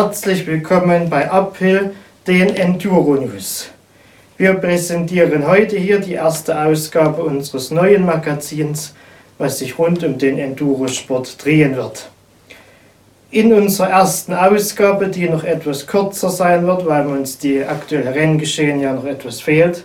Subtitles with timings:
[0.00, 1.92] Herzlich willkommen bei Uphill,
[2.24, 3.68] den Enduro News.
[4.36, 8.94] Wir präsentieren heute hier die erste Ausgabe unseres neuen Magazins,
[9.38, 12.10] was sich rund um den Endurosport drehen wird.
[13.32, 18.80] In unserer ersten Ausgabe, die noch etwas kürzer sein wird, weil uns die aktuelle Renngeschehen
[18.80, 19.84] ja noch etwas fehlt,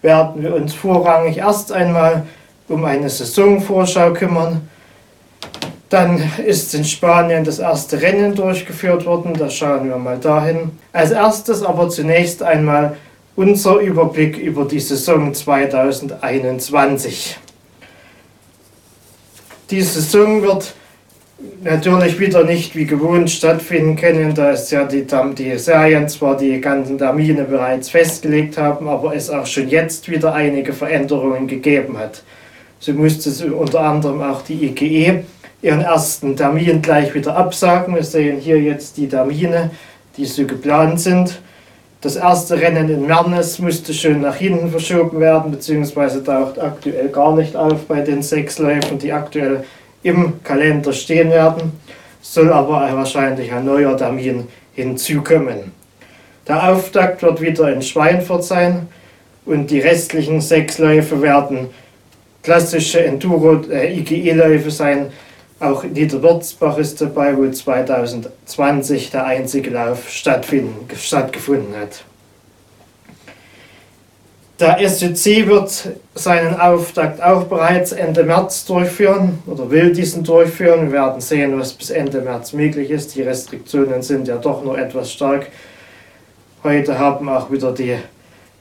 [0.00, 2.24] werden wir uns vorrangig erst einmal
[2.68, 4.68] um eine Saisonvorschau kümmern.
[5.90, 10.70] Dann ist in Spanien das erste Rennen durchgeführt worden, da schauen wir mal dahin.
[10.92, 12.96] Als erstes aber zunächst einmal
[13.36, 17.38] unser Überblick über die Saison 2021.
[19.70, 20.74] Die Saison wird
[21.62, 26.60] natürlich wieder nicht wie gewohnt stattfinden können, da es ja die, die Serien zwar die
[26.60, 32.22] ganzen Termine bereits festgelegt haben, aber es auch schon jetzt wieder einige Veränderungen gegeben hat.
[32.78, 35.24] So musste es unter anderem auch die IGE
[35.64, 37.94] ihren ersten Termin gleich wieder absagen.
[37.94, 39.70] Wir sehen hier jetzt die Termine,
[40.16, 41.40] die so geplant sind.
[42.02, 47.34] Das erste Rennen in Mernes musste schon nach hinten verschoben werden, beziehungsweise taucht aktuell gar
[47.34, 49.64] nicht auf bei den sechs Läufen, die aktuell
[50.02, 51.72] im Kalender stehen werden,
[52.20, 55.72] soll aber wahrscheinlich ein neuer Termin hinzukommen.
[56.46, 58.86] Der Auftakt wird wieder in Schweinfurt sein
[59.46, 61.70] und die restlichen sechs Läufe werden
[62.42, 65.06] klassische Enduro-IGE-Läufe äh, sein.
[65.64, 72.04] Auch Niederwürzbach ist dabei, wo 2020 der einzige Lauf stattgefunden hat.
[74.60, 80.92] Der SUC wird seinen Auftakt auch bereits Ende März durchführen oder will diesen durchführen.
[80.92, 83.14] Wir werden sehen, was bis Ende März möglich ist.
[83.14, 85.46] Die Restriktionen sind ja doch nur etwas stark.
[86.62, 87.96] Heute haben auch wieder die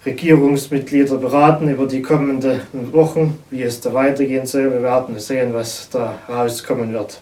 [0.05, 4.71] Regierungsmitglieder beraten über die kommenden Wochen, wie es da weitergehen soll.
[4.71, 7.21] Wir werden sehen, was da rauskommen wird.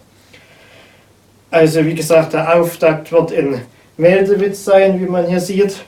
[1.52, 3.62] Also wie gesagt, der Auftakt wird in
[3.98, 5.84] Meldewitz sein, wie man hier sieht.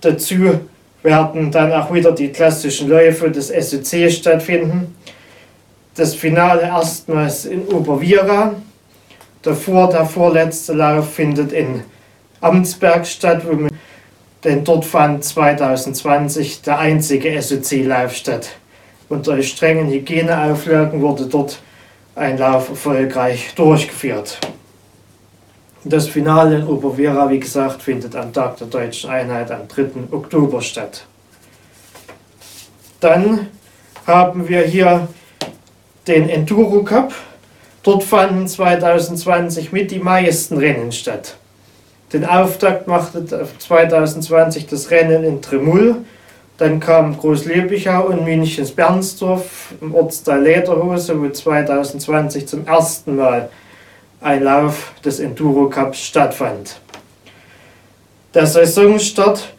[0.00, 0.60] Dazu
[1.02, 4.94] werden dann auch wieder die klassischen Läufe des SEC stattfinden.
[5.94, 8.54] Das Finale erstmals in Obervira.
[9.42, 11.82] Davor, der vorletzte Lauf findet in
[12.40, 13.42] Amtsberg statt,
[14.44, 18.50] denn dort fand 2020 der einzige SOC-Lauf statt.
[19.08, 21.60] Unter strengen Hygieneauflagen wurde dort
[22.14, 24.38] ein Lauf erfolgreich durchgeführt.
[25.84, 30.12] Das Finale in Obervera, wie gesagt, findet am Tag der Deutschen Einheit am 3.
[30.12, 31.06] Oktober statt.
[33.00, 33.48] Dann
[34.06, 35.08] haben wir hier
[36.06, 37.14] den Enduro Cup.
[37.82, 41.36] Dort fanden 2020 mit die meisten Rennen statt.
[42.12, 43.24] Den Auftakt machte
[43.58, 45.96] 2020 das Rennen in Tremul.
[46.58, 53.48] Dann kam Großlebichau und Münchens Bernsdorf im Ortsteil Lederhose, wo 2020 zum ersten Mal
[54.20, 56.80] ein Lauf des Enduro Cups stattfand.
[58.34, 59.54] Der Saisonstart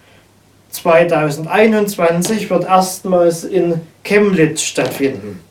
[0.72, 5.42] 2021 wird erstmals in Chemnitz stattfinden.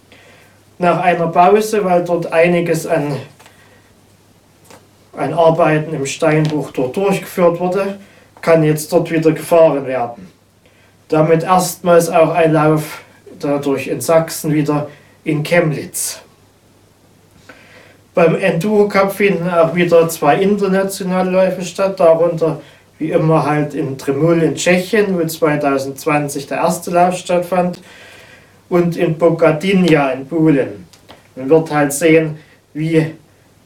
[0.78, 3.16] Nach einer Pause, weil dort einiges an,
[5.20, 7.98] an Arbeiten im Steinbruch dort durchgeführt wurde,
[8.41, 10.28] kann jetzt dort wieder gefahren werden.
[11.08, 13.03] Damit erstmals auch ein Lauf
[13.38, 14.88] dadurch in Sachsen wieder
[15.25, 16.20] in Chemnitz.
[18.14, 22.60] Beim Enduro Cup finden auch wieder zwei internationale Läufe statt, darunter
[22.98, 27.80] wie immer halt in Tremul in Tschechien, wo 2020 der erste Lauf stattfand,
[28.69, 30.86] und in Bogadinja in Polen.
[31.34, 32.38] Man wird halt sehen,
[32.72, 33.14] wie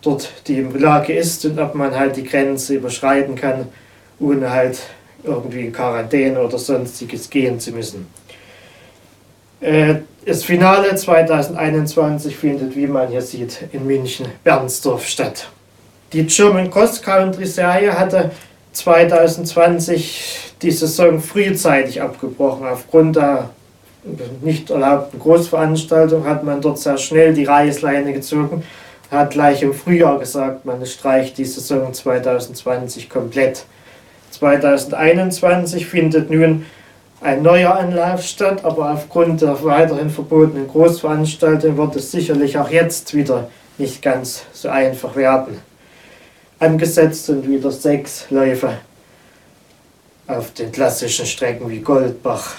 [0.04, 3.69] dort die Lage ist und ob man halt die Grenze überschreiten kann,
[4.20, 4.78] ohne halt
[5.22, 8.06] irgendwie in Quarantäne oder sonstiges gehen zu müssen.
[9.60, 15.48] Äh, das Finale 2021 findet, wie man hier sieht, in München-Bernsdorf statt.
[16.12, 18.31] Die German Cross Country Serie hatte
[18.72, 22.66] 2020 die Saison frühzeitig abgebrochen.
[22.66, 23.50] Aufgrund der
[24.43, 28.62] nicht erlaubten Großveranstaltung hat man dort sehr schnell die Reißleine gezogen,
[29.14, 33.64] hat gleich im Frühjahr gesagt, man streicht die Saison 2020 komplett.
[34.31, 36.66] 2021 findet nun
[37.20, 43.14] ein neuer Anlauf statt, aber aufgrund der weiterhin verbotenen Großveranstaltung wird es sicherlich auch jetzt
[43.14, 45.58] wieder nicht ganz so einfach werden.
[46.58, 48.75] Angesetzt sind wieder sechs Läufe
[50.26, 52.56] auf den klassischen Strecken wie Goldbach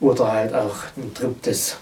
[0.00, 1.76] oder halt auch ein Triptis.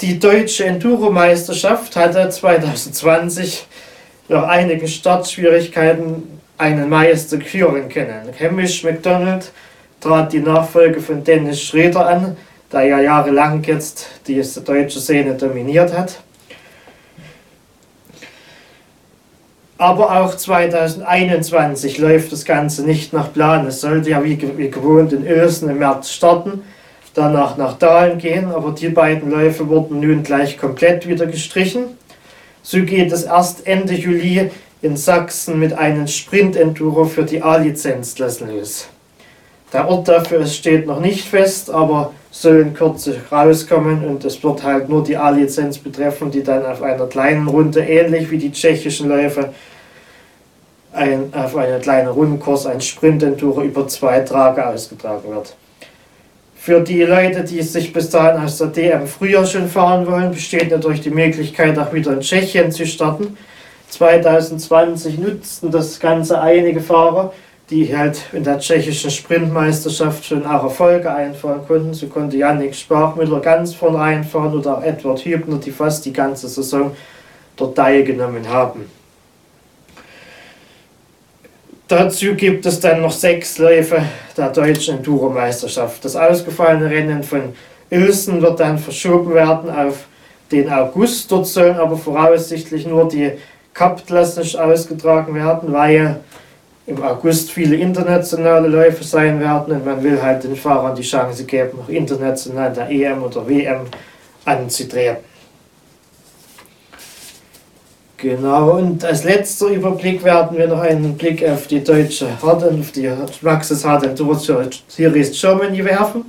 [0.00, 3.66] Die deutsche Enduro-Meisterschaft hatte 2020
[4.28, 8.30] nach einigen Startschwierigkeiten einen Meister küren können.
[8.40, 9.52] Hamish McDonald
[10.00, 12.38] trat die Nachfolge von Dennis Schröder an,
[12.72, 16.20] der ja jahrelang jetzt die deutsche Szene dominiert hat.
[19.76, 23.66] Aber auch 2021 läuft das Ganze nicht nach Plan.
[23.66, 26.62] Es sollte ja wie, gewohnt in Ösen im März starten,
[27.14, 31.84] danach nach Dahlen gehen, aber die beiden Läufe wurden nun gleich komplett wieder gestrichen.
[32.62, 34.50] So geht es erst Ende Juli
[34.82, 38.88] in Sachsen mit einem Sprint-Enduro für die A-Lizenzklassen los.
[39.72, 44.62] Der Ort dafür steht noch nicht fest, aber soll in Kürze rauskommen und es wird
[44.62, 49.08] halt nur die A-Lizenz betreffen, die dann auf einer kleinen Runde, ähnlich wie die tschechischen
[49.08, 49.52] Läufe,
[50.92, 55.54] ein, auf einer kleinen Rundenkurs ein Sprint-Enduro über zwei Tage ausgetragen wird.
[56.62, 60.70] Für die Leute, die sich bis dahin aus der DM früher schon fahren wollen, besteht
[60.70, 63.38] natürlich die Möglichkeit, auch wieder in Tschechien zu starten.
[63.88, 67.32] 2020 nutzten das Ganze einige Fahrer,
[67.70, 71.94] die halt in der tschechischen Sprintmeisterschaft schon auch Erfolge einfahren konnten.
[71.94, 76.46] So konnte Yannick Sprachmüller ganz vorne einfahren oder auch Edward Hübner, die fast die ganze
[76.46, 76.94] Saison
[77.56, 78.84] dort teilgenommen haben.
[81.88, 84.02] Dazu gibt es dann noch sechs Läufe
[84.36, 86.04] der deutschen Enduro-Meisterschaft.
[86.04, 87.54] Das ausgefallene Rennen von
[87.90, 90.06] Ilsen wird dann verschoben werden auf
[90.52, 91.30] den August.
[91.30, 93.32] Dort sollen aber voraussichtlich nur die
[93.74, 96.20] Cup-Klassen ausgetragen werden, weil
[96.86, 101.44] im August viele internationale Läufe sein werden und man will halt den Fahrern die Chance
[101.44, 103.82] geben, noch international der EM oder WM
[104.44, 105.29] anzutreten.
[108.22, 112.92] Genau, und als letzter Überblick werden wir noch einen Blick auf die deutsche Harden, auf
[112.92, 114.38] die Maxis Harden Tour
[114.88, 116.26] Series Germany werfen,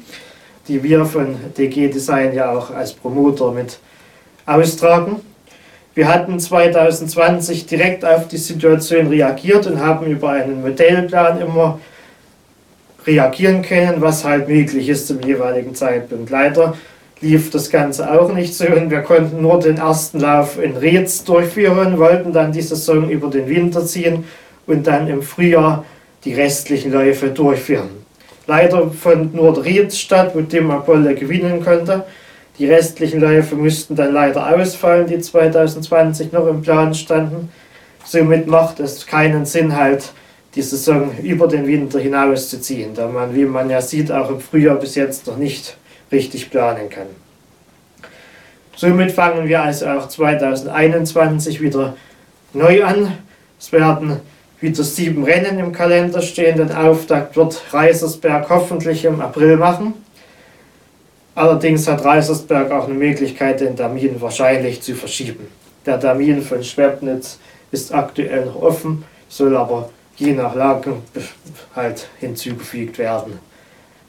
[0.69, 3.77] die wir von DG Design ja auch als Promoter mit
[4.45, 5.19] austragen.
[5.93, 11.77] Wir hatten 2020 direkt auf die Situation reagiert und haben über einen Modellplan immer
[13.05, 16.29] reagieren können, was halt möglich ist zum jeweiligen Zeitpunkt.
[16.29, 16.75] Leider
[17.21, 21.23] lief das Ganze auch nicht so und wir konnten nur den ersten Lauf in Rietz
[21.23, 24.25] durchführen, wollten dann die Saison über den Winter ziehen
[24.65, 25.85] und dann im Frühjahr
[26.25, 27.89] die restlichen Läufe durchführen.
[28.47, 32.03] Leider fand nur Rietz statt, wo Tim Apollo gewinnen konnte.
[32.57, 37.49] Die restlichen Läufe mussten dann leider ausfallen, die 2020 noch im Plan standen.
[38.03, 40.11] Somit macht es keinen Sinn, halt
[40.55, 44.29] die Saison über den Winter hinaus zu ziehen, da man, wie man ja sieht, auch
[44.29, 45.77] im Frühjahr bis jetzt noch nicht
[46.11, 47.07] richtig planen kann.
[48.75, 51.95] Somit fangen wir also auch 2021 wieder
[52.53, 53.17] neu an.
[53.59, 54.19] Es werden
[54.59, 56.57] wieder sieben Rennen im Kalender stehen.
[56.57, 59.93] Den Auftakt wird Reisersberg hoffentlich im April machen.
[61.35, 65.47] Allerdings hat Reisersberg auch eine Möglichkeit, den Termin wahrscheinlich zu verschieben.
[65.85, 67.39] Der Termin von Schwebnitz
[67.71, 70.95] ist aktuell noch offen, soll aber je nach Lage
[71.75, 73.39] halt hinzugefügt werden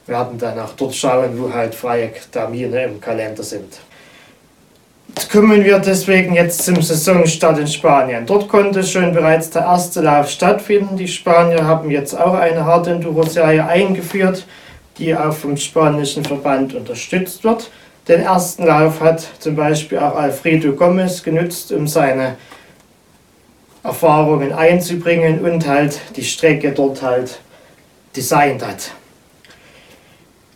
[0.07, 3.79] werden dann auch dort schauen, wo halt freie Termine im Kalender sind.
[5.31, 8.25] Kommen wir deswegen jetzt zum Saisonstart in Spanien.
[8.25, 10.97] Dort konnte schon bereits der erste Lauf stattfinden.
[10.97, 14.45] Die Spanier haben jetzt auch eine Hard Enduro Serie eingeführt,
[14.97, 17.69] die auch vom spanischen Verband unterstützt wird.
[18.07, 22.35] Den ersten Lauf hat zum Beispiel auch Alfredo Gomez genutzt, um seine
[23.83, 27.39] Erfahrungen einzubringen und halt die Strecke dort halt
[28.15, 28.91] designt hat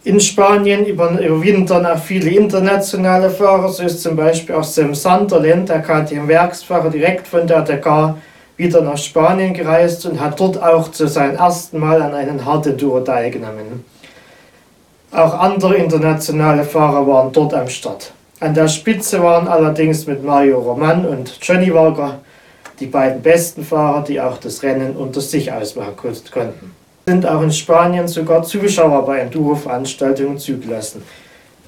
[0.08, 3.68] in Spanien überwintern auch viele internationale Fahrer.
[3.68, 8.18] So ist zum Beispiel auch Sam Sunderland, der KTM-Werksfahrer, direkt von der Dakar
[8.56, 13.02] wieder nach Spanien gereist und hat dort auch zu seinem ersten Mal an einem Hard-Enduro
[13.02, 13.84] teilgenommen.
[15.12, 18.14] Auch andere internationale Fahrer waren dort am Start.
[18.40, 22.20] An der Spitze waren allerdings mit Mario Roman und Johnny Walker
[22.80, 26.77] die beiden besten Fahrer, die auch das Rennen unter sich ausmachen konnten
[27.08, 31.02] sind auch in Spanien sogar Zuschauer bei Enduro-Veranstaltungen zugelassen.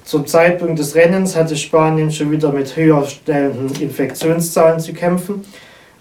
[0.04, 5.46] Zum Zeitpunkt des Rennens hatte Spanien schon wieder mit höher stellenden Infektionszahlen zu kämpfen.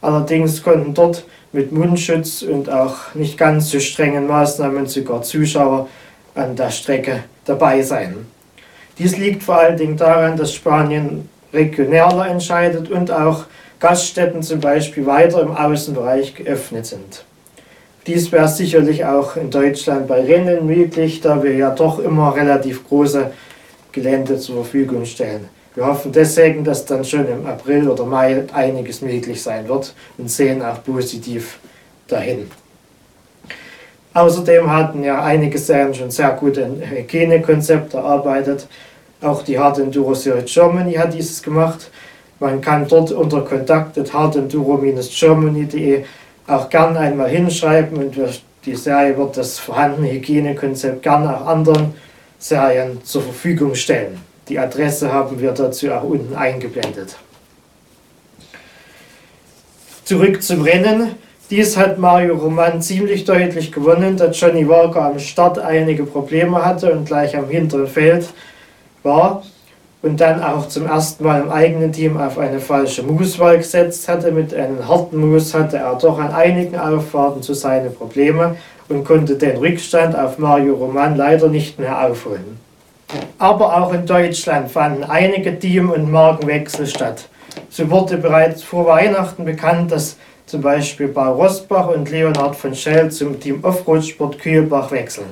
[0.02, 5.88] Allerdings konnten dort mit Mundschutz und auch nicht ganz so strengen Maßnahmen sogar Zuschauer
[6.36, 8.18] an der Strecke dabei sein.
[8.98, 13.46] Dies liegt vor allen Dingen daran, dass Spanien regionaler entscheidet und auch
[13.80, 17.24] Gaststätten zum Beispiel weiter im Außenbereich geöffnet sind.
[18.10, 22.88] Dies wäre sicherlich auch in Deutschland bei Rennen möglich, da wir ja doch immer relativ
[22.88, 23.30] große
[23.92, 25.48] Gelände zur Verfügung stellen.
[25.76, 30.32] Wir hoffen deswegen, dass dann schon im April oder Mai einiges möglich sein wird und
[30.32, 31.60] sehen auch positiv
[32.08, 32.50] dahin.
[34.16, 38.66] Außerdem hatten ja einige Serien schon sehr gute Hygienekonzepte erarbeitet.
[39.22, 41.92] Auch die Hard Enduro Series Germany hat dieses gemacht.
[42.40, 46.06] Man kann dort unter kontakt.hardenduro-germany.de
[46.50, 48.16] auch gern einmal hinschreiben und
[48.66, 51.94] die Serie wird das vorhandene Hygienekonzept gern auch anderen
[52.38, 54.20] Serien zur Verfügung stellen.
[54.48, 57.16] Die Adresse haben wir dazu auch unten eingeblendet.
[60.04, 61.16] Zurück zum Rennen.
[61.52, 66.92] Dies hat Mario Roman ziemlich deutlich gewonnen, da Johnny Walker am Start einige Probleme hatte
[66.92, 68.28] und gleich am hinteren Feld
[69.04, 69.44] war
[70.02, 74.32] und dann auch zum ersten Mal im eigenen Team auf eine falsche Mooswahl gesetzt hatte.
[74.32, 78.56] Mit einem harten Moos hatte er doch an einigen Auffahrten zu seine Probleme
[78.88, 82.60] und konnte den Rückstand auf Mario Roman leider nicht mehr aufholen.
[83.38, 87.28] Aber auch in Deutschland fanden einige Team- und Markenwechsel statt.
[87.70, 90.16] So wurde bereits vor Weihnachten bekannt, dass
[90.46, 95.30] zum Beispiel Paul Rosbach und Leonhard von Schell zum Team Offroad Sport Kühlbach wechseln.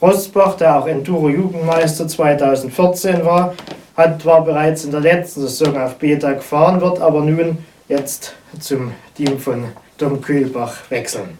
[0.00, 3.54] Rosbach, der auch Enduro-Jugendmeister 2014 war,
[3.96, 8.92] hat zwar bereits in der letzten Saison auf Beta gefahren, wird aber nun jetzt zum
[9.14, 9.66] Team von
[9.98, 11.38] Tom Kühlbach wechseln.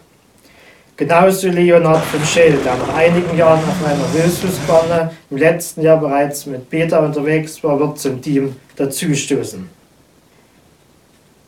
[0.95, 6.45] Genauso Leonhard von Schell, der nach einigen Jahren auf einer Hilfsbahn im letzten Jahr bereits
[6.45, 9.67] mit Beta unterwegs war, wird zum Team dazustoßen.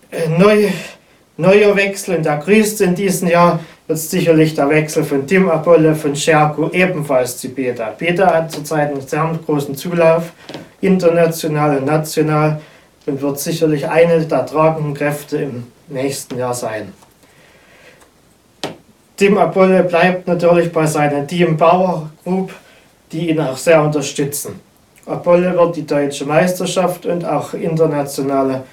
[0.10, 0.70] Äh, neu,
[1.38, 5.95] neuer Wechsel und der größte in diesem Jahr wird sicherlich der Wechsel von Tim Apolle
[5.95, 7.93] von Scherko ebenfalls zu Beta.
[7.97, 10.31] Beta hat zurzeit einen sehr großen Zulauf,
[10.81, 12.61] international und national,
[13.05, 16.93] und wird sicherlich eine der tragenden Kräfte im nächsten Jahr sein.
[19.17, 22.53] Tim Apolle bleibt natürlich bei seinem Team Bauer Group,
[23.11, 24.59] die ihn auch sehr unterstützen.
[25.05, 28.63] Apolle wird die deutsche Meisterschaft und auch internationale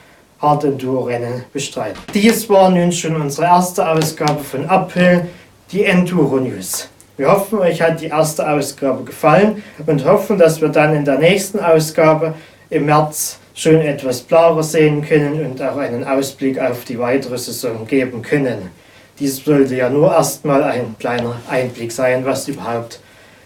[0.40, 2.00] Hard Enduro Rennen bestreiten.
[2.14, 5.26] Dies war nun schon unsere erste Ausgabe von Uphill,
[5.70, 6.88] die Enduro News.
[7.18, 11.18] Wir hoffen, euch hat die erste Ausgabe gefallen und hoffen, dass wir dann in der
[11.18, 12.34] nächsten Ausgabe
[12.70, 17.86] im März schon etwas klarer sehen können und auch einen Ausblick auf die weitere Saison
[17.86, 18.70] geben können.
[19.18, 23.00] Dies sollte ja nur erstmal ein kleiner Einblick sein, was überhaupt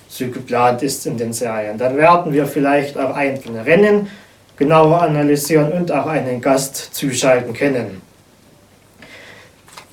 [0.06, 1.76] so geplant ist in den Serien.
[1.76, 4.08] Dann werden wir vielleicht auch einzelne Rennen
[4.56, 8.02] genauer analysieren und auch einen Gast zuschalten können.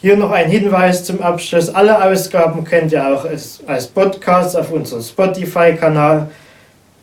[0.01, 1.69] Hier noch ein Hinweis zum Abschluss.
[1.69, 6.27] Alle Ausgaben könnt ihr auch als Podcast auf unserem Spotify-Kanal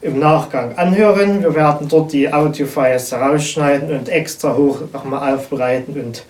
[0.03, 1.43] im Nachgang anhören.
[1.43, 6.25] Wir werden dort die Audiofiles herausschneiden und extra hoch nochmal aufbereiten und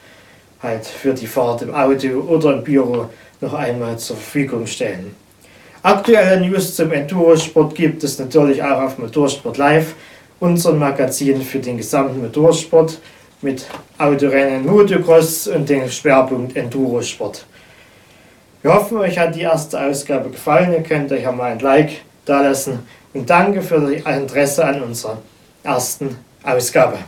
[0.62, 3.06] halt für die Fahrt im Auto oder im Büro
[3.40, 5.14] noch einmal zur Verfügung stellen.
[5.82, 9.94] Aktuelle News zum Enduro-Sport gibt es natürlich auch auf Motorsport Live,
[10.40, 13.00] unserem Magazin für den gesamten Motorsport
[13.42, 13.66] mit
[13.98, 17.46] Autorennen, Motocross und dem Schwerpunkt Endurosport.
[18.62, 20.72] Wir hoffen, euch hat die erste Ausgabe gefallen.
[20.72, 22.80] Ihr könnt euch ja mal ein Like da lassen
[23.14, 25.18] und danke für das Interesse an unserer
[25.62, 26.98] ersten Ausgabe.